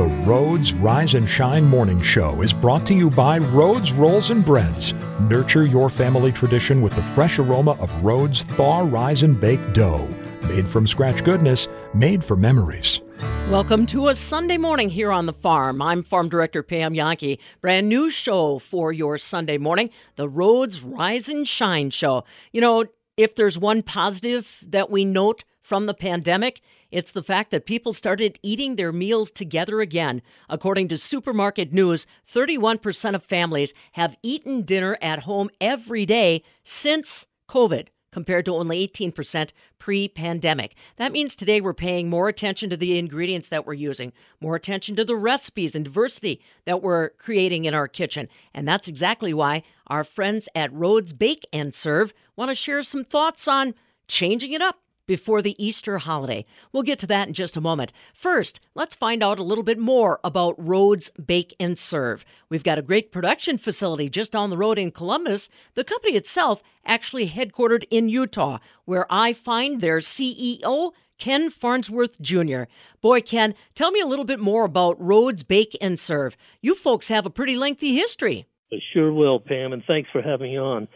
The 0.00 0.06
Rhodes 0.06 0.72
Rise 0.72 1.12
and 1.12 1.28
Shine 1.28 1.64
Morning 1.64 2.00
Show 2.00 2.40
is 2.40 2.54
brought 2.54 2.86
to 2.86 2.94
you 2.94 3.10
by 3.10 3.36
Rhodes 3.36 3.92
Rolls 3.92 4.30
and 4.30 4.42
Breads. 4.42 4.94
Nurture 5.28 5.66
your 5.66 5.90
family 5.90 6.32
tradition 6.32 6.80
with 6.80 6.96
the 6.96 7.02
fresh 7.02 7.38
aroma 7.38 7.72
of 7.72 8.02
Rhodes 8.02 8.44
Thaw 8.44 8.80
Rise 8.88 9.24
and 9.24 9.38
Bake 9.38 9.60
Dough. 9.74 10.08
Made 10.48 10.66
from 10.66 10.86
scratch 10.86 11.22
goodness, 11.22 11.68
made 11.92 12.24
for 12.24 12.34
memories. 12.34 13.02
Welcome 13.50 13.84
to 13.88 14.08
a 14.08 14.14
Sunday 14.14 14.56
morning 14.56 14.88
here 14.88 15.12
on 15.12 15.26
the 15.26 15.34
farm. 15.34 15.82
I'm 15.82 16.02
Farm 16.02 16.30
Director 16.30 16.62
Pam 16.62 16.94
Jahnke. 16.94 17.38
Brand 17.60 17.86
new 17.86 18.08
show 18.08 18.58
for 18.58 18.94
your 18.94 19.18
Sunday 19.18 19.58
morning, 19.58 19.90
the 20.16 20.30
Rhodes 20.30 20.82
Rise 20.82 21.28
and 21.28 21.46
Shine 21.46 21.90
Show. 21.90 22.24
You 22.52 22.62
know, 22.62 22.86
if 23.18 23.34
there's 23.34 23.58
one 23.58 23.82
positive 23.82 24.64
that 24.66 24.88
we 24.88 25.04
note 25.04 25.44
from 25.60 25.84
the 25.84 25.92
pandemic, 25.92 26.62
it's 26.90 27.12
the 27.12 27.22
fact 27.22 27.50
that 27.50 27.66
people 27.66 27.92
started 27.92 28.38
eating 28.42 28.76
their 28.76 28.92
meals 28.92 29.30
together 29.30 29.80
again. 29.80 30.22
According 30.48 30.88
to 30.88 30.98
Supermarket 30.98 31.72
News, 31.72 32.06
31% 32.28 33.14
of 33.14 33.22
families 33.22 33.74
have 33.92 34.16
eaten 34.22 34.62
dinner 34.62 34.98
at 35.00 35.20
home 35.20 35.50
every 35.60 36.06
day 36.06 36.42
since 36.64 37.26
COVID 37.48 37.88
compared 38.12 38.44
to 38.44 38.56
only 38.56 38.86
18% 38.88 39.50
pre 39.78 40.08
pandemic. 40.08 40.74
That 40.96 41.12
means 41.12 41.36
today 41.36 41.60
we're 41.60 41.74
paying 41.74 42.10
more 42.10 42.28
attention 42.28 42.70
to 42.70 42.76
the 42.76 42.98
ingredients 42.98 43.48
that 43.50 43.66
we're 43.66 43.74
using, 43.74 44.12
more 44.40 44.56
attention 44.56 44.96
to 44.96 45.04
the 45.04 45.16
recipes 45.16 45.74
and 45.74 45.84
diversity 45.84 46.42
that 46.64 46.82
we're 46.82 47.10
creating 47.10 47.64
in 47.64 47.74
our 47.74 47.88
kitchen. 47.88 48.28
And 48.52 48.66
that's 48.66 48.88
exactly 48.88 49.32
why 49.32 49.62
our 49.86 50.04
friends 50.04 50.48
at 50.54 50.72
Rhodes 50.72 51.12
Bake 51.12 51.44
and 51.52 51.72
Serve 51.72 52.12
want 52.36 52.50
to 52.50 52.54
share 52.54 52.82
some 52.82 53.04
thoughts 53.04 53.46
on 53.46 53.74
changing 54.08 54.52
it 54.52 54.62
up 54.62 54.80
before 55.10 55.42
the 55.42 55.56
Easter 55.58 55.98
holiday. 55.98 56.46
We'll 56.72 56.84
get 56.84 57.00
to 57.00 57.06
that 57.08 57.26
in 57.26 57.34
just 57.34 57.56
a 57.56 57.60
moment. 57.60 57.92
First, 58.14 58.60
let's 58.76 58.94
find 58.94 59.24
out 59.24 59.40
a 59.40 59.42
little 59.42 59.64
bit 59.64 59.76
more 59.76 60.20
about 60.22 60.54
Rhodes 60.56 61.10
Bake 61.10 61.52
and 61.58 61.76
Serve. 61.76 62.24
We've 62.48 62.62
got 62.62 62.78
a 62.78 62.82
great 62.82 63.10
production 63.10 63.58
facility 63.58 64.08
just 64.08 64.36
on 64.36 64.50
the 64.50 64.56
road 64.56 64.78
in 64.78 64.92
Columbus. 64.92 65.48
The 65.74 65.82
company 65.82 66.14
itself 66.14 66.62
actually 66.86 67.28
headquartered 67.28 67.82
in 67.90 68.08
Utah, 68.08 68.58
where 68.84 69.04
I 69.10 69.32
find 69.32 69.80
their 69.80 69.98
CEO, 69.98 70.92
Ken 71.18 71.50
Farnsworth 71.50 72.20
Jr. 72.20 72.62
Boy, 73.00 73.20
Ken, 73.20 73.56
tell 73.74 73.90
me 73.90 73.98
a 73.98 74.06
little 74.06 74.24
bit 74.24 74.38
more 74.38 74.64
about 74.64 75.00
Rhodes 75.00 75.42
Bake 75.42 75.76
and 75.80 75.98
Serve. 75.98 76.36
You 76.62 76.76
folks 76.76 77.08
have 77.08 77.26
a 77.26 77.30
pretty 77.30 77.56
lengthy 77.56 77.96
history. 77.96 78.46
I 78.72 78.76
sure 78.92 79.12
will, 79.12 79.40
Pam, 79.40 79.72
and 79.72 79.82
thanks 79.88 80.08
for 80.12 80.22
having 80.22 80.52
me 80.52 80.56
on. 80.56 80.86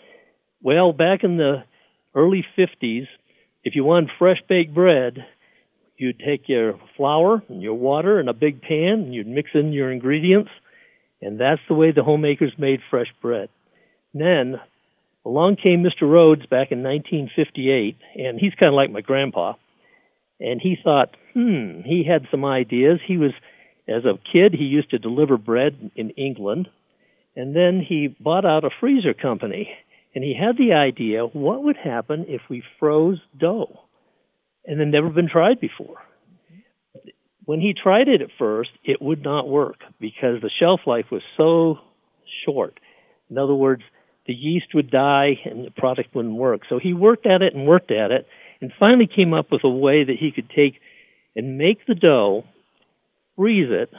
Well, 0.63 0.93
back 0.93 1.25
in 1.25 1.37
the 1.37 1.65
early 2.15 2.47
50s, 2.57 3.09
if 3.65 3.75
you 3.75 3.83
want 3.83 4.11
fresh 4.19 4.39
baked 4.49 4.75
bread, 4.75 5.25
you'd 5.97 6.21
take 6.21 6.49
your 6.49 6.79
flour 6.97 7.43
and 7.49 7.63
your 7.63 7.75
water 7.75 8.21
in 8.21 8.29
a 8.29 8.35
big 8.35 8.61
pan 8.61 9.05
and 9.05 9.15
you'd 9.15 9.27
mix 9.27 9.51
in 9.55 9.73
your 9.73 9.91
ingredients, 9.91 10.51
and 11.23 11.41
that's 11.41 11.61
the 11.69 11.75
way 11.75 11.91
the 11.91 12.03
homemakers 12.03 12.53
made 12.59 12.81
fresh 12.91 13.13
bread. 13.23 13.49
then 14.13 14.61
along 15.25 15.57
came 15.57 15.83
Mr. 15.83 16.03
Rhodes 16.03 16.43
back 16.43 16.71
in 16.71 16.83
1958, 16.83 17.97
and 18.17 18.39
he's 18.39 18.55
kind 18.55 18.69
of 18.69 18.75
like 18.75 18.91
my 18.91 19.01
grandpa. 19.01 19.55
And 20.39 20.61
he 20.61 20.77
thought, 20.83 21.17
hmm, 21.33 21.81
he 21.85 22.05
had 22.07 22.27
some 22.31 22.45
ideas. 22.45 23.01
He 23.07 23.17
was, 23.17 23.33
as 23.89 24.05
a 24.05 24.19
kid, 24.31 24.53
he 24.53 24.65
used 24.65 24.91
to 24.91 24.99
deliver 24.99 25.39
bread 25.39 25.91
in 25.97 26.11
England, 26.11 26.69
and 27.35 27.57
then 27.57 27.81
he 27.81 28.15
bought 28.21 28.45
out 28.45 28.65
a 28.65 28.71
freezer 28.81 29.15
company 29.15 29.71
and 30.15 30.23
he 30.23 30.35
had 30.39 30.57
the 30.57 30.75
idea 30.75 31.25
what 31.25 31.63
would 31.65 31.77
happen 31.77 32.27
if 32.29 32.43
we 32.49 32.63
froze 32.79 33.19
dough? 33.39 33.81
And 34.65 34.81
it 34.81 34.87
never 34.87 35.11
been 35.11 35.29
tried 35.29 35.61
before. 35.61 35.97
When 37.45 37.61
he 37.61 37.75
tried 37.75 38.09
it 38.09 38.23
at 38.23 38.31
first 38.39 38.71
it 38.85 39.03
would 39.03 39.23
not 39.23 39.49
work 39.49 39.77
because 40.01 40.41
the 40.41 40.51
shelf 40.61 40.81
life 40.87 41.07
was 41.11 41.23
so 41.37 41.79
short. 42.45 42.79
In 43.31 43.39
other 43.39 43.55
words 43.55 43.83
the 44.27 44.33
yeast 44.33 44.69
would 44.75 44.91
die 44.91 45.33
and 45.45 45.67
the 45.67 45.71
product 45.71 46.15
wouldn't 46.15 46.37
work. 46.37 46.63
So 46.69 46.79
he 46.79 46.95
worked 46.95 47.27
at 47.27 47.43
it 47.43 47.55
and 47.55 47.67
worked 47.67 47.91
at 47.91 48.11
it 48.11 48.27
and 48.61 48.73
finally 48.79 49.07
came 49.07 49.35
up 49.35 49.53
with 49.53 49.65
a 49.65 49.69
way 49.69 50.05
that 50.05 50.17
he 50.19 50.33
could 50.33 50.49
take 50.49 50.81
and 51.37 51.59
make 51.59 51.87
the 51.87 51.95
dough 51.95 52.45
freeze 53.37 53.69
it 53.71 53.91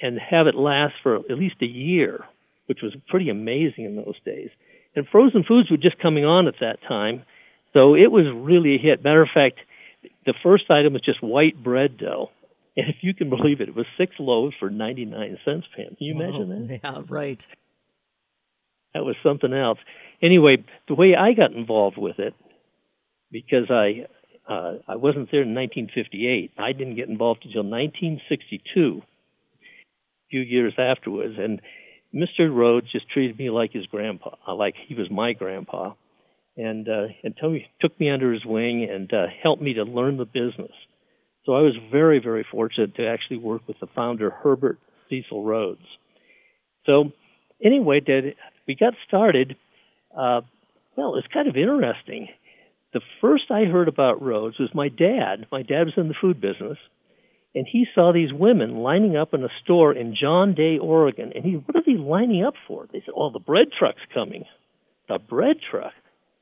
and 0.00 0.18
have 0.18 0.46
it 0.46 0.54
last 0.54 0.94
for 1.02 1.16
at 1.16 1.38
least 1.38 1.56
a 1.62 1.66
year 1.66 2.24
which 2.66 2.80
was 2.82 2.96
pretty 3.08 3.28
amazing 3.28 3.84
in 3.84 3.96
those 3.96 4.18
days 4.24 4.48
and 4.94 5.06
frozen 5.08 5.44
foods 5.44 5.70
were 5.70 5.76
just 5.76 5.98
coming 5.98 6.24
on 6.24 6.46
at 6.46 6.54
that 6.60 6.78
time, 6.86 7.24
so 7.72 7.94
it 7.94 8.10
was 8.10 8.26
really 8.34 8.76
a 8.76 8.78
hit. 8.78 9.04
Matter 9.04 9.22
of 9.22 9.28
fact, 9.32 9.58
the 10.26 10.34
first 10.42 10.70
item 10.70 10.92
was 10.92 11.02
just 11.02 11.22
white 11.22 11.62
bread 11.62 11.98
dough. 11.98 12.30
And 12.76 12.88
if 12.88 12.96
you 13.02 13.14
can 13.14 13.30
believe 13.30 13.60
it, 13.60 13.68
it 13.68 13.76
was 13.76 13.86
six 13.96 14.16
loaves 14.18 14.56
for 14.58 14.68
99 14.68 15.38
cents, 15.44 15.64
Pam. 15.76 15.94
Can 15.94 15.96
you 16.00 16.14
imagine 16.20 16.48
that? 16.48 16.80
Yeah, 16.82 17.02
right. 17.08 17.46
That 18.94 19.04
was 19.04 19.14
something 19.22 19.52
else. 19.52 19.78
Anyway, 20.20 20.64
the 20.88 20.96
way 20.96 21.14
I 21.14 21.34
got 21.34 21.52
involved 21.52 21.96
with 21.96 22.18
it, 22.18 22.34
because 23.30 23.70
I 23.70 24.06
uh, 24.48 24.78
I 24.86 24.96
wasn't 24.96 25.30
there 25.30 25.42
in 25.42 25.54
1958. 25.54 26.52
I 26.58 26.72
didn't 26.72 26.96
get 26.96 27.08
involved 27.08 27.44
until 27.44 27.62
1962, 27.62 29.02
a 29.02 29.04
few 30.30 30.40
years 30.40 30.74
afterwards. 30.76 31.34
And 31.38 31.60
Mr. 32.14 32.54
Rhodes 32.54 32.92
just 32.92 33.08
treated 33.10 33.38
me 33.38 33.50
like 33.50 33.72
his 33.72 33.86
grandpa, 33.86 34.36
uh, 34.46 34.54
like 34.54 34.74
he 34.86 34.94
was 34.94 35.10
my 35.10 35.32
grandpa, 35.32 35.94
and 36.56 36.88
uh, 36.88 37.06
and 37.24 37.34
me, 37.42 37.66
took 37.80 37.98
me 37.98 38.10
under 38.10 38.32
his 38.32 38.44
wing 38.44 38.88
and 38.88 39.12
uh, 39.12 39.26
helped 39.42 39.62
me 39.62 39.74
to 39.74 39.82
learn 39.82 40.16
the 40.16 40.24
business. 40.24 40.72
So 41.44 41.52
I 41.52 41.60
was 41.60 41.74
very, 41.90 42.20
very 42.20 42.46
fortunate 42.50 42.94
to 42.96 43.06
actually 43.06 43.38
work 43.38 43.62
with 43.66 43.78
the 43.80 43.88
founder 43.94 44.30
Herbert 44.30 44.78
Cecil 45.10 45.44
Rhodes. 45.44 45.84
So 46.86 47.12
anyway, 47.62 48.00
Dad, 48.00 48.34
we 48.66 48.76
got 48.76 48.94
started. 49.06 49.56
Uh, 50.16 50.42
well, 50.96 51.16
it's 51.16 51.26
kind 51.32 51.48
of 51.48 51.56
interesting. 51.56 52.28
The 52.92 53.00
first 53.20 53.50
I 53.50 53.64
heard 53.64 53.88
about 53.88 54.22
Rhodes 54.22 54.58
was 54.58 54.70
my 54.72 54.88
dad. 54.88 55.46
My 55.50 55.62
dad 55.62 55.84
was 55.84 55.94
in 55.96 56.08
the 56.08 56.14
food 56.18 56.40
business, 56.40 56.78
and 57.54 57.66
he 57.70 57.86
saw 57.94 58.12
these 58.12 58.32
women 58.32 58.78
lining 58.78 59.16
up 59.16 59.32
in 59.32 59.44
a 59.44 59.48
store 59.62 59.92
in 59.92 60.16
John 60.20 60.54
Day, 60.54 60.78
Oregon. 60.78 61.32
And 61.34 61.44
he, 61.44 61.52
what 61.52 61.76
are 61.76 61.82
they 61.86 61.98
lining 61.98 62.44
up 62.44 62.54
for? 62.66 62.86
They 62.92 63.00
said, 63.04 63.14
"Oh, 63.16 63.30
the 63.30 63.38
bread 63.38 63.68
truck's 63.78 64.02
coming." 64.12 64.44
The 65.08 65.18
bread 65.18 65.56
truck. 65.70 65.92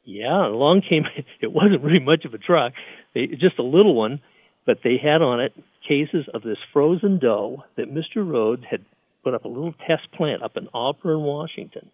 Yeah, 0.05 0.47
along 0.47 0.83
came. 0.89 1.05
It 1.41 1.53
wasn't 1.53 1.83
really 1.83 2.01
much 2.01 2.25
of 2.25 2.34
a 2.34 2.39
truck, 2.39 2.72
they, 3.15 3.27
just 3.27 3.59
a 3.59 3.62
little 3.62 3.95
one, 3.95 4.21
but 4.65 4.78
they 4.84 4.97
had 5.03 5.22
on 5.22 5.41
it 5.41 5.53
cases 5.87 6.27
of 6.33 6.43
this 6.43 6.59
frozen 6.72 7.19
dough 7.19 7.65
that 7.77 7.93
Mr. 7.93 8.27
Rhodes 8.27 8.62
had 8.71 8.84
put 9.25 9.34
up 9.34 9.45
a 9.45 9.49
little 9.49 9.75
test 9.87 10.11
plant 10.17 10.43
up 10.43 10.56
in 10.56 10.69
Auburn, 10.72 11.21
Washington. 11.22 11.91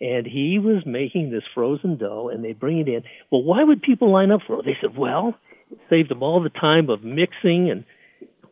And 0.00 0.26
he 0.26 0.58
was 0.58 0.82
making 0.84 1.30
this 1.30 1.44
frozen 1.54 1.96
dough, 1.96 2.28
and 2.32 2.44
they 2.44 2.52
bring 2.52 2.78
it 2.78 2.88
in. 2.88 3.02
Well, 3.30 3.44
why 3.44 3.62
would 3.62 3.82
people 3.82 4.12
line 4.12 4.32
up 4.32 4.40
for 4.46 4.58
it? 4.58 4.64
They 4.64 4.76
said, 4.80 4.96
well, 4.96 5.34
it 5.70 5.78
saved 5.88 6.10
them 6.10 6.22
all 6.22 6.42
the 6.42 6.50
time 6.50 6.90
of 6.90 7.04
mixing 7.04 7.70
and 7.70 7.84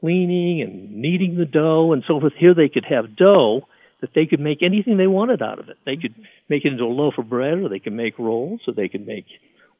cleaning 0.00 0.62
and 0.62 0.90
kneading 0.96 1.36
the 1.36 1.44
dough 1.44 1.92
and 1.92 2.02
so 2.06 2.20
forth. 2.20 2.32
Here 2.38 2.54
they 2.54 2.68
could 2.68 2.86
have 2.88 3.16
dough 3.16 3.62
that 4.00 4.10
they 4.14 4.26
could 4.26 4.40
make 4.40 4.62
anything 4.62 4.96
they 4.96 5.06
wanted 5.06 5.42
out 5.42 5.58
of 5.58 5.68
it. 5.68 5.76
They 5.84 5.96
could 5.96 6.14
make 6.48 6.64
it 6.64 6.72
into 6.72 6.84
a 6.84 6.86
loaf 6.86 7.14
of 7.18 7.28
bread, 7.28 7.58
or 7.58 7.68
they 7.68 7.78
could 7.78 7.92
make 7.92 8.18
rolls, 8.18 8.60
or 8.66 8.74
they 8.74 8.88
could 8.88 9.06
make 9.06 9.26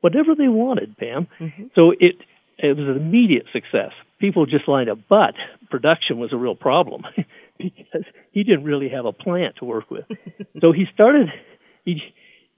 whatever 0.00 0.34
they 0.34 0.48
wanted, 0.48 0.96
Pam. 0.96 1.26
Mm-hmm. 1.40 1.64
So 1.74 1.92
it 1.98 2.16
it 2.58 2.76
was 2.76 2.88
an 2.88 2.96
immediate 2.96 3.46
success. 3.52 3.92
People 4.18 4.44
just 4.44 4.68
lined 4.68 4.90
up, 4.90 4.98
but 5.08 5.34
production 5.70 6.18
was 6.18 6.32
a 6.32 6.36
real 6.36 6.54
problem 6.54 7.04
because 7.58 8.04
he 8.32 8.44
didn't 8.44 8.64
really 8.64 8.90
have 8.90 9.06
a 9.06 9.12
plant 9.12 9.56
to 9.56 9.64
work 9.64 9.90
with. 9.90 10.04
so 10.60 10.72
he 10.72 10.84
started 10.92 11.28
he 11.84 12.00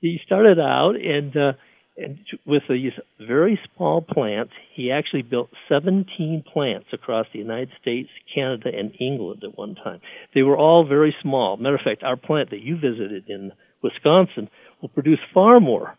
he 0.00 0.18
started 0.26 0.58
out 0.58 0.94
and 0.96 1.36
uh, 1.36 1.52
and 1.96 2.18
with 2.46 2.62
these 2.68 2.92
very 3.20 3.60
small 3.76 4.00
plants, 4.00 4.52
he 4.74 4.90
actually 4.90 5.22
built 5.22 5.50
17 5.68 6.44
plants 6.50 6.86
across 6.92 7.26
the 7.32 7.38
United 7.38 7.70
States, 7.80 8.08
Canada, 8.34 8.70
and 8.74 8.92
England 8.98 9.42
at 9.44 9.58
one 9.58 9.74
time. 9.74 10.00
They 10.34 10.42
were 10.42 10.56
all 10.56 10.86
very 10.86 11.14
small. 11.20 11.56
Matter 11.58 11.74
of 11.74 11.82
fact, 11.82 12.02
our 12.02 12.16
plant 12.16 12.50
that 12.50 12.62
you 12.62 12.76
visited 12.76 13.28
in 13.28 13.52
Wisconsin 13.82 14.48
will 14.80 14.88
produce 14.88 15.18
far 15.34 15.60
more 15.60 15.96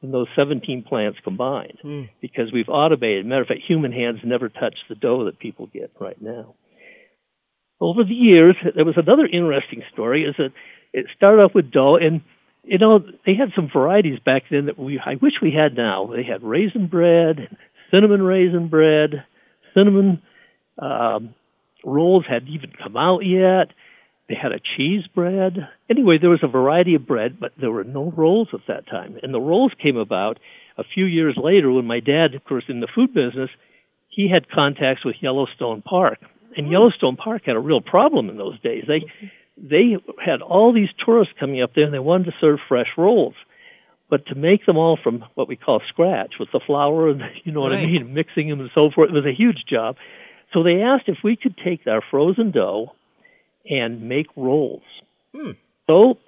than 0.00 0.12
those 0.12 0.28
17 0.36 0.84
plants 0.84 1.18
combined 1.24 1.78
mm. 1.84 2.08
because 2.20 2.52
we've 2.52 2.68
automated. 2.68 3.26
Matter 3.26 3.42
of 3.42 3.48
fact, 3.48 3.60
human 3.66 3.92
hands 3.92 4.20
never 4.24 4.48
touch 4.48 4.76
the 4.88 4.94
dough 4.94 5.24
that 5.24 5.40
people 5.40 5.66
get 5.66 5.90
right 5.98 6.20
now. 6.20 6.54
Over 7.80 8.04
the 8.04 8.14
years, 8.14 8.54
there 8.76 8.84
was 8.84 8.96
another 8.96 9.26
interesting 9.26 9.82
story. 9.92 10.24
Is 10.24 10.36
that 10.38 10.52
it 10.92 11.06
started 11.16 11.42
off 11.42 11.54
with 11.54 11.72
dough, 11.72 11.96
and 11.96 12.20
you 12.64 12.78
know, 12.78 13.00
they 13.26 13.34
had 13.34 13.50
some 13.56 13.68
varieties 13.72 14.18
back 14.24 14.44
then 14.50 14.66
that 14.66 14.78
we 14.78 14.98
I 14.98 15.16
wish 15.20 15.34
we 15.42 15.52
had 15.52 15.76
now. 15.76 16.10
They 16.14 16.22
had 16.22 16.42
raisin 16.42 16.86
bread, 16.86 17.38
and 17.38 17.56
cinnamon 17.90 18.22
raisin 18.22 18.68
bread, 18.68 19.24
cinnamon 19.74 20.22
um, 20.78 21.34
rolls 21.84 22.24
hadn't 22.28 22.48
even 22.48 22.72
come 22.82 22.96
out 22.96 23.20
yet. 23.20 23.74
They 24.28 24.36
had 24.40 24.52
a 24.52 24.60
cheese 24.76 25.04
bread. 25.14 25.68
Anyway, 25.90 26.18
there 26.20 26.30
was 26.30 26.42
a 26.42 26.48
variety 26.48 26.94
of 26.94 27.06
bread, 27.06 27.38
but 27.40 27.52
there 27.60 27.70
were 27.70 27.84
no 27.84 28.12
rolls 28.16 28.48
at 28.52 28.60
that 28.68 28.86
time. 28.86 29.18
And 29.22 29.34
the 29.34 29.40
rolls 29.40 29.72
came 29.82 29.96
about 29.96 30.38
a 30.78 30.84
few 30.84 31.04
years 31.04 31.36
later 31.36 31.70
when 31.70 31.84
my 31.84 32.00
dad, 32.00 32.34
of 32.34 32.44
course, 32.44 32.64
in 32.68 32.80
the 32.80 32.88
food 32.94 33.12
business, 33.12 33.50
he 34.08 34.30
had 34.30 34.48
contacts 34.48 35.04
with 35.04 35.16
Yellowstone 35.20 35.82
Park. 35.82 36.18
And 36.56 36.70
Yellowstone 36.70 37.16
Park 37.16 37.42
had 37.46 37.56
a 37.56 37.60
real 37.60 37.80
problem 37.80 38.28
in 38.28 38.36
those 38.36 38.60
days. 38.60 38.84
They 38.86 39.02
they 39.62 39.96
had 40.24 40.42
all 40.42 40.72
these 40.72 40.88
tourists 41.04 41.34
coming 41.38 41.62
up 41.62 41.70
there, 41.74 41.84
and 41.84 41.94
they 41.94 42.00
wanted 42.00 42.24
to 42.24 42.32
serve 42.40 42.58
fresh 42.68 42.88
rolls. 42.98 43.34
But 44.10 44.26
to 44.26 44.34
make 44.34 44.66
them 44.66 44.76
all 44.76 44.98
from 45.02 45.24
what 45.36 45.48
we 45.48 45.56
call 45.56 45.80
scratch 45.88 46.34
with 46.38 46.50
the 46.52 46.60
flour 46.66 47.08
and 47.08 47.22
you 47.44 47.52
know 47.52 47.60
what 47.60 47.70
Right. 47.70 47.84
I 47.84 47.86
mean, 47.86 48.12
mixing 48.12 48.48
them 48.48 48.60
and 48.60 48.70
so 48.74 48.90
forth, 48.94 49.10
it 49.10 49.14
was 49.14 49.24
a 49.24 49.34
huge 49.34 49.64
job. 49.70 49.96
So 50.52 50.62
they 50.62 50.82
asked 50.82 51.04
if 51.06 51.18
we 51.24 51.36
could 51.36 51.56
take 51.56 51.86
our 51.86 52.02
frozen 52.10 52.50
dough 52.50 52.92
and 53.64 54.02
make 54.02 54.26
rolls. 54.36 54.82
Hmm. 55.34 55.52
So 55.86 56.18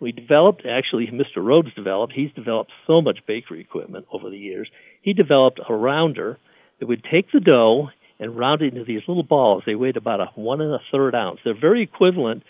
we 0.00 0.12
developed, 0.12 0.62
actually, 0.66 1.08
Mr. 1.08 1.44
Rhodes 1.44 1.74
developed, 1.74 2.12
he's 2.14 2.32
developed 2.32 2.70
so 2.86 3.02
much 3.02 3.18
bakery 3.26 3.60
equipment 3.60 4.06
over 4.12 4.30
the 4.30 4.38
years. 4.38 4.68
He 5.02 5.12
developed 5.12 5.60
a 5.68 5.74
rounder 5.74 6.38
that 6.78 6.86
would 6.86 7.04
take 7.10 7.30
the 7.32 7.40
dough 7.40 7.88
and 8.18 8.38
round 8.38 8.62
it 8.62 8.72
into 8.72 8.84
these 8.84 9.02
little 9.06 9.22
balls. 9.22 9.64
They 9.66 9.74
weighed 9.74 9.96
about 9.96 10.20
a 10.20 10.26
one 10.34 10.60
and 10.60 10.72
a 10.72 10.80
third 10.90 11.14
ounce. 11.14 11.40
They're 11.44 11.58
very 11.58 11.82
equivalent 11.82 12.42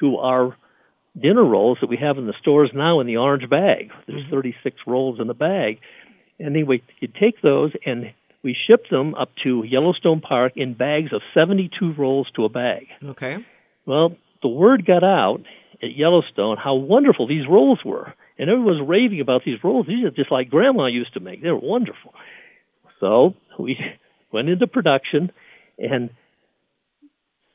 to 0.00 0.16
our 0.16 0.56
dinner 1.20 1.44
rolls 1.44 1.78
that 1.80 1.90
we 1.90 1.96
have 1.96 2.18
in 2.18 2.26
the 2.26 2.34
stores 2.40 2.70
now 2.74 3.00
in 3.00 3.06
the 3.06 3.16
orange 3.16 3.48
bag. 3.48 3.90
There's 4.06 4.22
mm-hmm. 4.22 4.34
36 4.34 4.76
rolls 4.86 5.20
in 5.20 5.26
the 5.26 5.34
bag. 5.34 5.78
Anyway, 6.40 6.82
you 7.00 7.08
take 7.08 7.42
those 7.42 7.72
and 7.84 8.12
we 8.42 8.56
shipped 8.66 8.90
them 8.90 9.14
up 9.14 9.30
to 9.42 9.64
Yellowstone 9.64 10.20
Park 10.20 10.52
in 10.56 10.74
bags 10.74 11.12
of 11.12 11.22
72 11.34 11.94
rolls 11.94 12.28
to 12.36 12.44
a 12.44 12.48
bag. 12.48 12.86
Okay. 13.04 13.38
Well, 13.84 14.16
the 14.42 14.48
word 14.48 14.86
got 14.86 15.02
out 15.02 15.40
at 15.82 15.96
Yellowstone 15.96 16.56
how 16.56 16.74
wonderful 16.74 17.26
these 17.26 17.46
rolls 17.48 17.80
were. 17.84 18.14
And 18.38 18.48
everyone 18.48 18.78
was 18.78 18.88
raving 18.88 19.20
about 19.20 19.42
these 19.44 19.62
rolls. 19.64 19.86
These 19.86 20.04
are 20.04 20.10
just 20.10 20.30
like 20.30 20.48
Grandma 20.48 20.86
used 20.86 21.14
to 21.14 21.20
make. 21.20 21.42
They 21.42 21.50
were 21.50 21.58
wonderful. 21.58 22.14
So 23.00 23.34
we 23.58 23.78
went 24.32 24.48
into 24.48 24.66
production, 24.66 25.32
and 25.78 26.10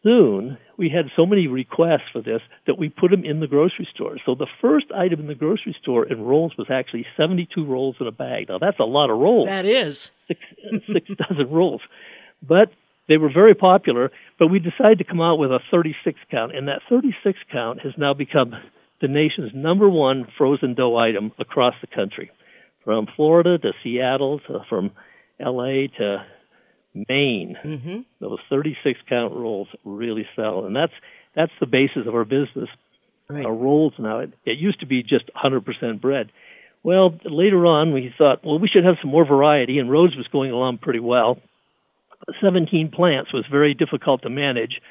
soon 0.03 0.57
we 0.77 0.89
had 0.89 1.05
so 1.15 1.25
many 1.25 1.47
requests 1.47 2.09
for 2.11 2.21
this 2.21 2.41
that 2.67 2.77
we 2.77 2.89
put 2.89 3.11
them 3.11 3.23
in 3.23 3.39
the 3.39 3.47
grocery 3.47 3.87
store. 3.93 4.17
So 4.25 4.35
the 4.35 4.47
first 4.61 4.87
item 4.95 5.21
in 5.21 5.27
the 5.27 5.35
grocery 5.35 5.75
store 5.81 6.05
in 6.05 6.21
rolls 6.21 6.53
was 6.57 6.67
actually 6.69 7.05
72 7.17 7.65
rolls 7.65 7.95
in 7.99 8.07
a 8.07 8.11
bag. 8.11 8.49
Now 8.49 8.59
that's 8.59 8.79
a 8.79 8.83
lot 8.85 9.09
of 9.09 9.17
rolls 9.17 9.47
That 9.47 9.65
is. 9.65 10.11
six 10.27 10.39
six 10.93 11.07
dozen 11.29 11.49
rolls. 11.51 11.81
But 12.41 12.71
they 13.07 13.17
were 13.17 13.31
very 13.33 13.55
popular. 13.55 14.11
But 14.39 14.47
we 14.47 14.59
decided 14.59 14.97
to 14.99 15.03
come 15.03 15.21
out 15.21 15.37
with 15.37 15.51
a 15.51 15.59
36 15.71 16.19
count, 16.31 16.55
and 16.55 16.67
that 16.67 16.81
36 16.89 17.37
count 17.51 17.79
has 17.81 17.93
now 17.97 18.13
become 18.13 18.53
the 19.01 19.07
nation's 19.07 19.51
number 19.53 19.89
one 19.89 20.25
frozen 20.37 20.73
dough 20.75 20.95
item 20.97 21.31
across 21.37 21.73
the 21.81 21.87
country, 21.87 22.31
from 22.85 23.07
Florida 23.15 23.57
to 23.57 23.71
Seattle, 23.83 24.39
to, 24.47 24.59
from 24.69 24.91
L.A. 25.39 25.89
to 25.97 26.25
Maine. 26.93 27.57
Mm-hmm. 27.63 27.97
Those 28.19 28.39
36 28.49 28.99
count 29.09 29.33
rolls 29.33 29.67
really 29.83 30.25
sell, 30.35 30.65
and 30.65 30.75
that's 30.75 30.93
that's 31.35 31.51
the 31.59 31.65
basis 31.65 32.07
of 32.07 32.13
our 32.15 32.25
business 32.25 32.69
Right. 33.29 33.45
our 33.45 33.53
rolls 33.53 33.93
now. 33.97 34.19
It, 34.19 34.33
it 34.45 34.57
used 34.59 34.81
to 34.81 34.85
be 34.85 35.01
just 35.01 35.31
100% 35.33 36.01
bread. 36.01 36.29
Well, 36.83 37.17
later 37.23 37.65
on, 37.65 37.93
we 37.93 38.13
thought, 38.17 38.43
well, 38.45 38.59
we 38.59 38.67
should 38.67 38.83
have 38.83 38.97
some 39.01 39.09
more 39.11 39.25
variety, 39.25 39.79
and 39.79 39.89
Rhodes 39.89 40.15
was 40.17 40.27
going 40.27 40.51
along 40.51 40.79
pretty 40.79 40.99
well. 40.99 41.39
17 42.41 42.91
plants 42.93 43.33
was 43.33 43.45
very 43.49 43.73
difficult 43.73 44.21
to 44.23 44.29
manage, 44.29 44.81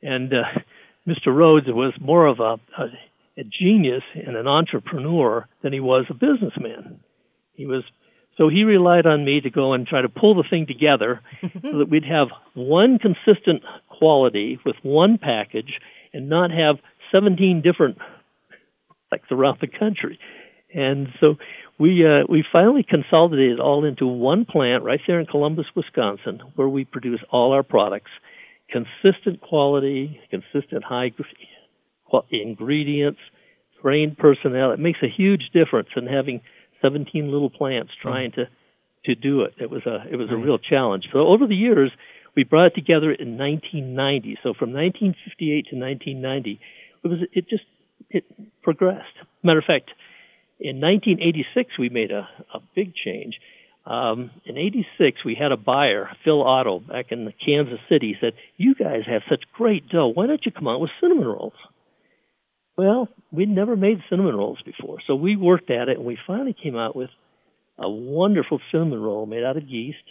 and 0.00 0.32
uh, 0.32 0.60
Mr. 1.08 1.34
Rhodes 1.34 1.66
was 1.68 1.92
more 2.00 2.26
of 2.26 2.38
a, 2.38 2.60
a, 2.80 2.86
a 3.38 3.44
genius 3.44 4.02
and 4.14 4.36
an 4.36 4.46
entrepreneur 4.46 5.46
than 5.62 5.72
he 5.72 5.80
was 5.80 6.06
a 6.08 6.14
businessman. 6.14 7.00
He 7.54 7.66
was 7.66 7.82
so 8.36 8.48
he 8.48 8.64
relied 8.64 9.06
on 9.06 9.24
me 9.24 9.40
to 9.40 9.50
go 9.50 9.72
and 9.72 9.86
try 9.86 10.02
to 10.02 10.08
pull 10.08 10.34
the 10.34 10.48
thing 10.48 10.66
together 10.66 11.20
so 11.42 11.78
that 11.78 11.88
we'd 11.90 12.04
have 12.04 12.28
one 12.54 12.98
consistent 12.98 13.62
quality 13.88 14.58
with 14.64 14.76
one 14.82 15.18
package 15.18 15.78
and 16.12 16.28
not 16.28 16.50
have 16.50 16.76
17 17.12 17.62
different 17.62 17.98
like 19.10 19.22
around 19.30 19.58
the 19.60 19.66
country. 19.66 20.18
And 20.74 21.08
so 21.20 21.36
we 21.78 22.06
uh, 22.06 22.24
we 22.28 22.44
finally 22.50 22.84
consolidated 22.88 23.58
it 23.58 23.60
all 23.60 23.84
into 23.84 24.06
one 24.06 24.46
plant 24.46 24.84
right 24.84 25.00
there 25.06 25.20
in 25.20 25.26
Columbus, 25.26 25.66
Wisconsin, 25.76 26.40
where 26.54 26.68
we 26.68 26.84
produce 26.84 27.20
all 27.30 27.52
our 27.52 27.62
products, 27.62 28.10
consistent 28.70 29.42
quality, 29.42 30.18
consistent 30.30 30.82
high 30.82 31.10
gr- 31.10 32.18
ingredients, 32.30 33.20
trained 33.82 34.16
personnel. 34.16 34.72
It 34.72 34.78
makes 34.78 35.00
a 35.02 35.08
huge 35.08 35.50
difference 35.52 35.88
in 35.94 36.06
having 36.06 36.40
17 36.82 37.30
little 37.30 37.50
plants 37.50 37.92
trying 38.00 38.32
to 38.32 38.46
to 39.04 39.14
do 39.14 39.42
it. 39.42 39.54
It 39.58 39.70
was 39.70 39.82
a 39.86 40.04
it 40.10 40.16
was 40.16 40.28
a 40.30 40.36
real 40.36 40.58
challenge. 40.58 41.08
So 41.12 41.20
over 41.20 41.46
the 41.46 41.56
years, 41.56 41.90
we 42.36 42.44
brought 42.44 42.66
it 42.66 42.74
together 42.74 43.10
in 43.12 43.38
1990. 43.38 44.38
So 44.42 44.54
from 44.54 44.72
1958 44.72 45.66
to 45.70 45.76
1990, 45.76 46.60
it 47.04 47.08
was 47.08 47.18
it 47.32 47.48
just 47.48 47.64
it 48.10 48.24
progressed. 48.62 49.14
Matter 49.42 49.58
of 49.58 49.64
fact, 49.64 49.90
in 50.60 50.80
1986 50.80 51.78
we 51.78 51.88
made 51.88 52.10
a 52.10 52.28
a 52.54 52.60
big 52.74 52.94
change. 52.94 53.38
Um, 53.84 54.30
in 54.46 54.56
'86, 54.56 55.24
we 55.24 55.34
had 55.34 55.50
a 55.50 55.56
buyer, 55.56 56.08
Phil 56.22 56.40
Otto, 56.40 56.78
back 56.78 57.10
in 57.10 57.24
the 57.24 57.32
Kansas 57.32 57.80
City, 57.88 58.16
said, 58.20 58.34
"You 58.56 58.76
guys 58.76 59.02
have 59.06 59.22
such 59.28 59.42
great 59.52 59.88
dough. 59.88 60.06
Why 60.06 60.28
don't 60.28 60.46
you 60.46 60.52
come 60.52 60.68
out 60.68 60.80
with 60.80 60.90
cinnamon 61.00 61.26
rolls?" 61.26 61.54
Well, 62.76 63.08
we'd 63.30 63.48
never 63.48 63.76
made 63.76 63.98
cinnamon 64.08 64.34
rolls 64.34 64.58
before, 64.64 64.98
so 65.06 65.14
we 65.14 65.36
worked 65.36 65.70
at 65.70 65.88
it, 65.88 65.98
and 65.98 66.06
we 66.06 66.18
finally 66.26 66.54
came 66.60 66.76
out 66.76 66.96
with 66.96 67.10
a 67.78 67.88
wonderful 67.88 68.60
cinnamon 68.70 69.00
roll 69.00 69.26
made 69.26 69.44
out 69.44 69.56
of 69.56 69.68
yeast. 69.68 70.02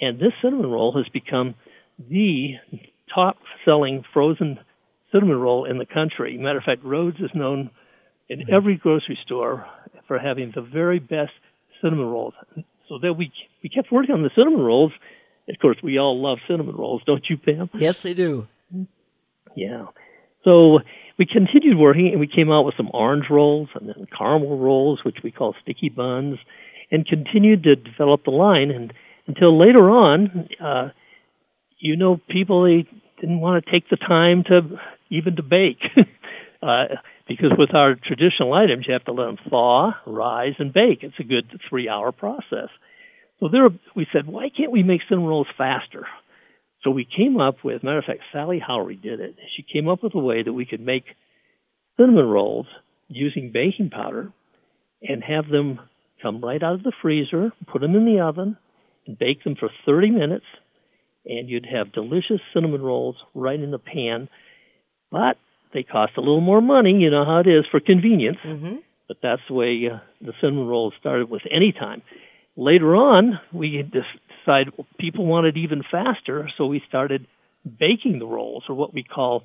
And 0.00 0.18
this 0.18 0.32
cinnamon 0.42 0.70
roll 0.70 0.92
has 0.96 1.08
become 1.12 1.54
the 1.98 2.54
top-selling 3.14 4.04
frozen 4.12 4.58
cinnamon 5.12 5.36
roll 5.36 5.64
in 5.64 5.78
the 5.78 5.86
country. 5.86 6.36
Matter 6.38 6.58
of 6.58 6.64
fact, 6.64 6.84
Rhodes 6.84 7.18
is 7.20 7.30
known 7.34 7.70
in 8.28 8.40
mm-hmm. 8.40 8.54
every 8.54 8.76
grocery 8.76 9.18
store 9.24 9.66
for 10.08 10.18
having 10.18 10.52
the 10.54 10.62
very 10.62 10.98
best 10.98 11.32
cinnamon 11.82 12.06
rolls. 12.06 12.34
So 12.88 12.98
that 13.02 13.14
we 13.14 13.32
we 13.62 13.68
kept 13.68 13.92
working 13.92 14.14
on 14.14 14.22
the 14.22 14.30
cinnamon 14.34 14.60
rolls. 14.60 14.92
Of 15.48 15.58
course, 15.60 15.76
we 15.82 15.98
all 15.98 16.20
love 16.20 16.38
cinnamon 16.48 16.76
rolls, 16.76 17.02
don't 17.06 17.24
you, 17.28 17.36
Pam? 17.36 17.68
Yes, 17.74 18.02
they 18.02 18.14
do. 18.14 18.46
Yeah. 19.54 19.86
So 20.44 20.80
we 21.18 21.26
continued 21.26 21.78
working, 21.78 22.08
and 22.08 22.20
we 22.20 22.26
came 22.26 22.50
out 22.50 22.64
with 22.64 22.74
some 22.76 22.90
orange 22.92 23.26
rolls 23.30 23.68
and 23.74 23.88
then 23.88 24.06
caramel 24.16 24.58
rolls, 24.58 25.00
which 25.04 25.18
we 25.22 25.30
call 25.30 25.54
sticky 25.62 25.88
buns, 25.88 26.38
and 26.90 27.06
continued 27.06 27.62
to 27.64 27.76
develop 27.76 28.24
the 28.24 28.30
line. 28.30 28.70
And 28.70 28.92
until 29.26 29.58
later 29.58 29.90
on, 29.90 30.48
uh, 30.62 30.88
you 31.78 31.96
know, 31.96 32.20
people 32.28 32.64
they 32.64 32.88
didn't 33.20 33.40
want 33.40 33.64
to 33.64 33.70
take 33.70 33.88
the 33.88 33.96
time 33.96 34.44
to 34.44 34.78
even 35.10 35.36
to 35.36 35.42
bake, 35.42 35.82
uh, 36.62 36.84
because 37.28 37.52
with 37.56 37.74
our 37.74 37.94
traditional 37.94 38.52
items, 38.54 38.86
you 38.86 38.94
have 38.94 39.04
to 39.04 39.12
let 39.12 39.26
them 39.26 39.38
thaw, 39.48 39.92
rise, 40.06 40.54
and 40.58 40.72
bake. 40.72 41.02
It's 41.02 41.18
a 41.20 41.24
good 41.24 41.50
three-hour 41.68 42.12
process. 42.12 42.68
So 43.40 43.48
there, 43.48 43.68
we 43.94 44.06
said, 44.12 44.26
why 44.26 44.48
can't 44.48 44.72
we 44.72 44.82
make 44.82 45.00
cinnamon 45.08 45.28
rolls 45.28 45.48
faster? 45.58 46.06
So 46.84 46.90
we 46.90 47.04
came 47.04 47.40
up 47.40 47.56
with, 47.64 47.82
matter 47.82 47.98
of 47.98 48.04
fact, 48.04 48.20
Sally 48.32 48.60
Howery 48.60 49.00
did 49.00 49.20
it. 49.20 49.36
She 49.56 49.62
came 49.62 49.88
up 49.88 50.02
with 50.02 50.14
a 50.14 50.18
way 50.18 50.42
that 50.42 50.52
we 50.52 50.66
could 50.66 50.80
make 50.80 51.04
cinnamon 51.96 52.26
rolls 52.26 52.66
using 53.08 53.52
baking 53.52 53.90
powder 53.90 54.32
and 55.02 55.22
have 55.22 55.48
them 55.48 55.80
come 56.20 56.40
right 56.40 56.62
out 56.62 56.74
of 56.74 56.82
the 56.82 56.92
freezer, 57.02 57.52
put 57.70 57.80
them 57.80 57.94
in 57.94 58.04
the 58.04 58.20
oven, 58.20 58.56
and 59.06 59.18
bake 59.18 59.42
them 59.44 59.56
for 59.58 59.68
30 59.86 60.10
minutes, 60.10 60.44
and 61.24 61.48
you'd 61.48 61.66
have 61.66 61.92
delicious 61.92 62.40
cinnamon 62.54 62.82
rolls 62.82 63.16
right 63.34 63.60
in 63.60 63.70
the 63.70 63.78
pan. 63.78 64.28
But 65.10 65.36
they 65.74 65.82
cost 65.82 66.12
a 66.16 66.20
little 66.20 66.40
more 66.40 66.60
money, 66.60 66.92
you 66.92 67.10
know 67.10 67.24
how 67.24 67.40
it 67.40 67.48
is 67.48 67.64
for 67.70 67.80
convenience. 67.80 68.38
Mm-hmm. 68.44 68.76
But 69.08 69.18
that's 69.22 69.42
the 69.48 69.54
way 69.54 69.88
uh, 69.92 69.98
the 70.20 70.32
cinnamon 70.40 70.66
rolls 70.66 70.94
started 71.00 71.28
with 71.28 71.42
any 71.50 71.72
time. 71.72 72.02
Later 72.56 72.94
on, 72.94 73.40
we 73.52 73.74
had 73.76 73.90
decided 74.44 74.72
people 74.98 75.26
wanted 75.26 75.56
even 75.56 75.82
faster, 75.90 76.48
so 76.56 76.66
we 76.66 76.82
started 76.88 77.26
baking 77.78 78.18
the 78.18 78.26
rolls, 78.26 78.64
or 78.68 78.74
what 78.74 78.92
we 78.92 79.02
call 79.02 79.44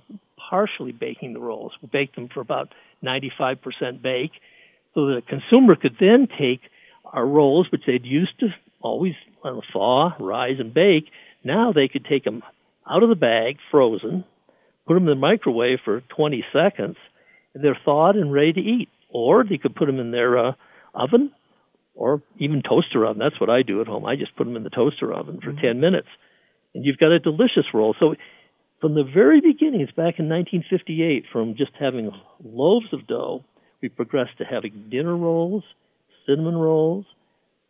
partially 0.50 0.92
baking 0.92 1.34
the 1.34 1.40
rolls. 1.40 1.72
We 1.82 1.90
baked 1.92 2.16
them 2.16 2.30
for 2.34 2.42
about 2.42 2.74
95% 3.04 4.02
bake, 4.02 4.32
so 4.94 5.08
that 5.08 5.18
a 5.18 5.22
consumer 5.22 5.76
could 5.76 5.98
then 6.00 6.28
take 6.28 6.62
our 7.06 7.26
rolls, 7.26 7.68
which 7.72 7.84
they'd 7.86 8.06
used 8.06 8.40
to 8.40 8.48
always 8.82 9.14
thaw, 9.74 10.16
rise, 10.20 10.60
and 10.60 10.74
bake. 10.74 11.06
Now 11.44 11.72
they 11.72 11.88
could 11.88 12.06
take 12.06 12.24
them 12.24 12.44
out 12.90 13.04
of 13.04 13.10
the 13.10 13.16
bag, 13.16 13.58
frozen, 13.72 14.26
put 14.88 14.96
them 14.96 15.04
in 15.04 15.10
the 15.10 15.16
microwave 15.16 15.80
for 15.84 16.02
20 16.16 16.44
seconds, 16.54 16.98
and 17.54 17.64
they're 17.64 17.78
thawed 17.86 18.16
and 18.16 18.32
ready 18.32 18.54
to 18.54 18.60
eat. 18.60 18.90
Or 19.10 19.44
they 19.44 19.58
could 19.58 19.76
put 19.76 19.86
them 19.86 20.00
in 20.00 20.12
their 20.12 20.38
uh, 20.38 20.52
oven 20.94 21.32
or 21.98 22.22
even 22.38 22.62
toaster 22.62 23.06
oven. 23.06 23.20
That's 23.20 23.40
what 23.42 23.50
I 23.50 23.64
do 23.64 23.82
at 23.82 23.88
home. 23.88 24.06
I 24.06 24.16
just 24.16 24.36
put 24.36 24.46
them 24.46 24.56
in 24.56 24.64
the 24.64 24.70
toaster 24.70 25.12
oven 25.12 25.40
for 25.44 25.52
10 25.52 25.80
minutes, 25.80 26.08
and 26.74 26.86
you've 26.86 26.98
got 26.98 27.12
a 27.12 27.20
delicious 27.20 27.66
roll. 27.74 27.96
So 28.00 28.16
from 28.80 28.94
the 28.94 29.04
very 29.04 29.42
beginnings, 29.42 29.90
back 29.90 30.20
in 30.20 30.30
1958, 30.30 31.26
from 31.34 31.56
just 31.58 31.72
having 31.80 32.12
loaves 32.44 32.94
of 32.94 33.08
dough, 33.08 33.44
we 33.82 33.90
progressed 33.90 34.38
to 34.38 34.46
having 34.46 34.88
dinner 34.90 35.16
rolls, 35.16 35.64
cinnamon 36.28 36.56
rolls, 36.56 37.06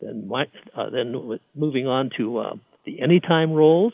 then 0.01 0.27
my, 0.27 0.43
uh, 0.75 0.89
then 0.89 1.39
moving 1.55 1.87
on 1.87 2.09
to 2.17 2.37
uh, 2.37 2.55
the 2.85 3.01
anytime 3.01 3.53
rolls, 3.53 3.93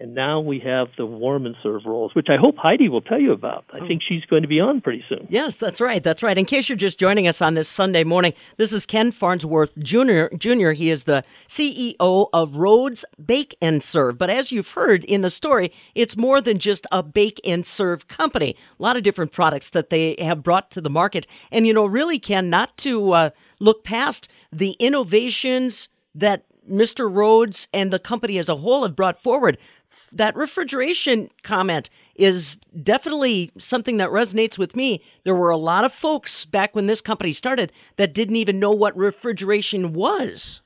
And 0.00 0.14
now 0.14 0.38
we 0.38 0.60
have 0.60 0.88
the 0.96 1.04
warm 1.04 1.44
and 1.44 1.56
serve 1.60 1.82
rolls, 1.84 2.14
which 2.14 2.28
I 2.30 2.36
hope 2.40 2.56
Heidi 2.56 2.88
will 2.88 3.00
tell 3.00 3.20
you 3.20 3.32
about. 3.32 3.64
I 3.72 3.84
think 3.84 4.00
she's 4.06 4.24
going 4.26 4.42
to 4.42 4.48
be 4.48 4.60
on 4.60 4.80
pretty 4.80 5.04
soon. 5.08 5.26
Yes, 5.28 5.56
that's 5.56 5.80
right. 5.80 6.02
That's 6.02 6.22
right. 6.22 6.38
In 6.38 6.44
case 6.44 6.68
you're 6.68 6.76
just 6.76 7.00
joining 7.00 7.26
us 7.26 7.42
on 7.42 7.54
this 7.54 7.68
Sunday 7.68 8.04
morning, 8.04 8.32
this 8.58 8.72
is 8.72 8.86
Ken 8.86 9.10
Farnsworth 9.10 9.76
Jr. 9.80 10.26
Jr. 10.36 10.70
He 10.70 10.90
is 10.90 11.04
the 11.04 11.24
CEO 11.48 12.28
of 12.32 12.54
Rhodes 12.54 13.04
Bake 13.24 13.56
and 13.60 13.82
Serve. 13.82 14.16
But 14.18 14.30
as 14.30 14.52
you've 14.52 14.70
heard 14.70 15.02
in 15.04 15.22
the 15.22 15.30
story, 15.30 15.72
it's 15.96 16.16
more 16.16 16.40
than 16.40 16.60
just 16.60 16.86
a 16.92 17.02
bake 17.02 17.40
and 17.44 17.66
serve 17.66 18.06
company. 18.06 18.54
A 18.78 18.82
lot 18.82 18.96
of 18.96 19.02
different 19.02 19.32
products 19.32 19.70
that 19.70 19.90
they 19.90 20.14
have 20.20 20.44
brought 20.44 20.70
to 20.72 20.80
the 20.80 20.90
market. 20.90 21.26
And, 21.50 21.66
you 21.66 21.74
know, 21.74 21.86
really, 21.86 22.20
Ken, 22.20 22.48
not 22.48 22.76
to 22.78 23.12
uh, 23.12 23.30
look 23.58 23.82
past 23.82 24.28
the 24.52 24.76
innovations 24.78 25.88
that 26.14 26.44
Mr. 26.70 27.12
Rhodes 27.12 27.68
and 27.72 27.92
the 27.92 27.98
company 27.98 28.38
as 28.38 28.48
a 28.48 28.56
whole 28.56 28.82
have 28.82 28.94
brought 28.94 29.22
forward 29.22 29.58
that 30.12 30.36
refrigeration 30.36 31.28
comment 31.42 31.90
is 32.14 32.56
definitely 32.82 33.50
something 33.58 33.98
that 33.98 34.10
resonates 34.10 34.58
with 34.58 34.74
me. 34.74 35.02
There 35.24 35.34
were 35.34 35.50
a 35.50 35.56
lot 35.56 35.84
of 35.84 35.92
folks 35.92 36.44
back 36.44 36.74
when 36.74 36.86
this 36.86 37.00
company 37.00 37.32
started 37.32 37.72
that 37.96 38.14
didn't 38.14 38.36
even 38.36 38.58
know 38.58 38.72
what 38.72 38.96
refrigeration 38.96 39.92
was. 39.92 40.60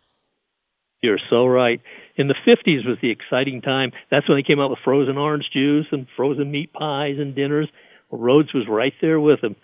You're 1.02 1.20
so 1.30 1.46
right. 1.46 1.80
In 2.16 2.28
the 2.28 2.34
50s 2.46 2.86
was 2.86 2.98
the 3.02 3.10
exciting 3.10 3.60
time. 3.60 3.92
That's 4.10 4.28
when 4.28 4.38
they 4.38 4.42
came 4.42 4.60
out 4.60 4.70
with 4.70 4.78
frozen 4.84 5.18
orange 5.18 5.46
juice 5.52 5.86
and 5.90 6.06
frozen 6.16 6.50
meat 6.50 6.72
pies 6.72 7.16
and 7.18 7.34
dinners. 7.34 7.68
Rhodes 8.10 8.54
was 8.54 8.66
right 8.68 8.92
there 9.00 9.20
with 9.20 9.40
them. 9.40 9.56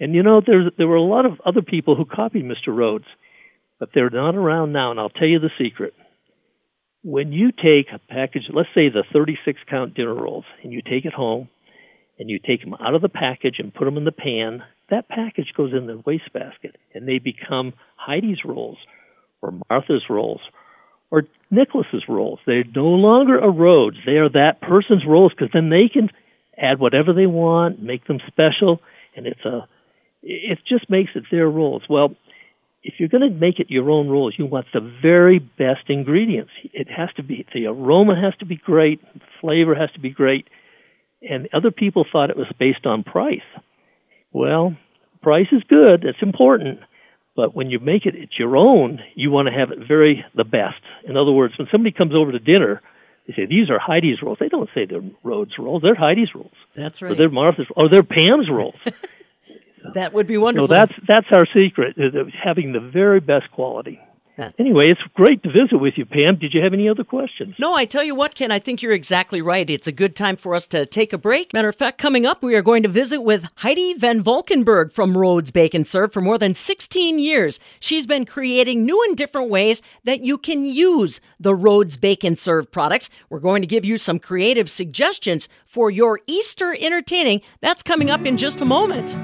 And 0.00 0.14
you 0.14 0.22
know, 0.22 0.40
there's, 0.44 0.70
there 0.78 0.86
were 0.86 0.96
a 0.96 1.02
lot 1.02 1.26
of 1.26 1.40
other 1.44 1.62
people 1.62 1.94
who 1.94 2.04
copied 2.04 2.44
Mr. 2.44 2.68
Rhodes, 2.68 3.06
but 3.78 3.90
they're 3.94 4.10
not 4.10 4.36
around 4.36 4.72
now, 4.72 4.90
and 4.90 5.00
I'll 5.00 5.08
tell 5.10 5.26
you 5.26 5.40
the 5.40 5.50
secret 5.58 5.94
when 7.08 7.32
you 7.32 7.52
take 7.52 7.86
a 7.90 7.98
package, 8.12 8.42
let's 8.52 8.68
say 8.74 8.90
the 8.90 9.02
36 9.14 9.58
count 9.70 9.94
dinner 9.94 10.14
rolls, 10.14 10.44
and 10.62 10.74
you 10.74 10.82
take 10.82 11.06
it 11.06 11.14
home 11.14 11.48
and 12.18 12.28
you 12.28 12.38
take 12.38 12.60
them 12.60 12.74
out 12.74 12.94
of 12.94 13.00
the 13.00 13.08
package 13.08 13.56
and 13.58 13.72
put 13.72 13.86
them 13.86 13.96
in 13.96 14.04
the 14.04 14.12
pan, 14.12 14.62
that 14.90 15.08
package 15.08 15.52
goes 15.56 15.72
in 15.72 15.86
the 15.86 16.02
wastebasket 16.04 16.76
and 16.92 17.08
they 17.08 17.18
become 17.18 17.72
Heidi's 17.96 18.44
rolls 18.44 18.76
or 19.40 19.54
Martha's 19.70 20.04
rolls 20.10 20.40
or 21.10 21.22
Nicholas's 21.50 22.04
rolls. 22.10 22.40
They're 22.46 22.64
no 22.76 22.88
longer 22.88 23.38
a. 23.38 23.96
They 24.04 24.16
are 24.16 24.28
that 24.28 24.60
person's 24.60 25.04
rolls 25.08 25.32
because 25.32 25.50
then 25.54 25.70
they 25.70 25.88
can 25.90 26.10
add 26.58 26.78
whatever 26.78 27.14
they 27.14 27.26
want, 27.26 27.82
make 27.82 28.06
them 28.06 28.18
special, 28.26 28.82
and 29.16 29.26
it's 29.26 29.44
a 29.46 29.66
it 30.22 30.58
just 30.68 30.90
makes 30.90 31.12
it 31.14 31.24
their 31.30 31.48
rolls. 31.48 31.84
Well, 31.88 32.16
if 32.88 32.94
you're 32.96 33.10
going 33.10 33.30
to 33.30 33.38
make 33.38 33.60
it 33.60 33.66
your 33.68 33.90
own 33.90 34.08
rolls, 34.08 34.34
you 34.38 34.46
want 34.46 34.64
the 34.72 34.80
very 35.02 35.38
best 35.38 35.90
ingredients. 35.90 36.50
It 36.72 36.88
has 36.88 37.10
to 37.16 37.22
be 37.22 37.44
the 37.52 37.66
aroma 37.66 38.18
has 38.18 38.34
to 38.38 38.46
be 38.46 38.56
great, 38.56 39.02
flavor 39.42 39.74
has 39.74 39.90
to 39.92 40.00
be 40.00 40.08
great, 40.08 40.48
and 41.20 41.50
other 41.52 41.70
people 41.70 42.06
thought 42.10 42.30
it 42.30 42.36
was 42.36 42.46
based 42.58 42.86
on 42.86 43.04
price. 43.04 43.44
Well, 44.32 44.74
price 45.20 45.48
is 45.52 45.62
good, 45.68 46.04
it's 46.04 46.22
important, 46.22 46.80
but 47.36 47.54
when 47.54 47.68
you 47.68 47.78
make 47.78 48.06
it 48.06 48.14
it's 48.14 48.38
your 48.38 48.56
own, 48.56 49.00
you 49.14 49.30
want 49.30 49.48
to 49.48 49.52
have 49.52 49.70
it 49.70 49.86
very 49.86 50.24
the 50.34 50.44
best. 50.44 50.80
In 51.04 51.18
other 51.18 51.30
words, 51.30 51.58
when 51.58 51.68
somebody 51.70 51.92
comes 51.92 52.14
over 52.14 52.32
to 52.32 52.38
dinner, 52.38 52.80
they 53.26 53.34
say 53.34 53.44
these 53.44 53.68
are 53.68 53.78
Heidi's 53.78 54.22
rolls. 54.22 54.38
They 54.40 54.48
don't 54.48 54.70
say 54.74 54.86
they're 54.86 55.04
Rhodes 55.22 55.58
rolls; 55.58 55.82
they're 55.82 55.94
Heidi's 55.94 56.34
rolls. 56.34 56.56
That's 56.74 57.02
right. 57.02 57.12
Or 57.12 57.14
they're 57.16 57.28
Martha's, 57.28 57.66
or 57.76 57.90
they're 57.90 58.02
Pam's 58.02 58.48
rolls. 58.50 58.80
That 59.98 60.14
would 60.14 60.28
be 60.28 60.38
wonderful. 60.38 60.68
So 60.68 60.74
that's 60.74 60.92
that's 61.08 61.26
our 61.32 61.44
secret, 61.52 61.96
is 61.96 62.14
having 62.32 62.72
the 62.72 62.78
very 62.80 63.18
best 63.18 63.50
quality. 63.50 64.00
That's... 64.36 64.54
Anyway, 64.56 64.92
it's 64.92 65.00
great 65.14 65.42
to 65.42 65.50
visit 65.50 65.78
with 65.78 65.94
you, 65.96 66.06
Pam. 66.06 66.36
Did 66.36 66.54
you 66.54 66.62
have 66.62 66.72
any 66.72 66.88
other 66.88 67.02
questions? 67.02 67.56
No, 67.58 67.74
I 67.74 67.84
tell 67.84 68.04
you 68.04 68.14
what, 68.14 68.36
Ken, 68.36 68.52
I 68.52 68.60
think 68.60 68.80
you're 68.80 68.92
exactly 68.92 69.42
right. 69.42 69.68
It's 69.68 69.88
a 69.88 69.92
good 69.92 70.14
time 70.14 70.36
for 70.36 70.54
us 70.54 70.68
to 70.68 70.86
take 70.86 71.12
a 71.12 71.18
break. 71.18 71.52
Matter 71.52 71.68
of 71.68 71.74
fact, 71.74 71.98
coming 71.98 72.24
up, 72.24 72.44
we 72.44 72.54
are 72.54 72.62
going 72.62 72.84
to 72.84 72.88
visit 72.88 73.22
with 73.22 73.44
Heidi 73.56 73.94
Van 73.94 74.22
Valkenburg 74.22 74.92
from 74.92 75.18
Rhodes 75.18 75.50
Bake 75.50 75.74
and 75.74 75.84
Serve 75.84 76.12
for 76.12 76.20
more 76.20 76.38
than 76.38 76.54
16 76.54 77.18
years. 77.18 77.58
She's 77.80 78.06
been 78.06 78.24
creating 78.24 78.86
new 78.86 79.02
and 79.08 79.16
different 79.16 79.50
ways 79.50 79.82
that 80.04 80.20
you 80.20 80.38
can 80.38 80.64
use 80.64 81.20
the 81.40 81.56
Rhodes 81.56 81.96
Bake 81.96 82.22
and 82.22 82.38
Serve 82.38 82.70
products. 82.70 83.10
We're 83.30 83.40
going 83.40 83.62
to 83.62 83.66
give 83.66 83.84
you 83.84 83.98
some 83.98 84.20
creative 84.20 84.70
suggestions 84.70 85.48
for 85.66 85.90
your 85.90 86.20
Easter 86.28 86.76
entertaining. 86.78 87.40
That's 87.60 87.82
coming 87.82 88.08
up 88.08 88.24
in 88.24 88.36
just 88.36 88.60
a 88.60 88.64
moment. 88.64 89.16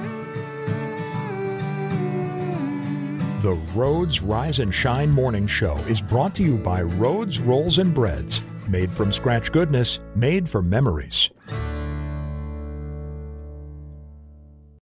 The 3.44 3.60
Rhodes 3.74 4.22
Rise 4.22 4.58
and 4.60 4.74
Shine 4.74 5.10
Morning 5.10 5.46
Show 5.46 5.76
is 5.86 6.00
brought 6.00 6.34
to 6.36 6.42
you 6.42 6.56
by 6.56 6.80
Rhodes 6.80 7.38
Rolls 7.38 7.76
and 7.76 7.92
Breads, 7.92 8.40
made 8.70 8.90
from 8.90 9.12
scratch 9.12 9.52
goodness, 9.52 10.00
made 10.16 10.48
for 10.48 10.62
memories. 10.62 11.28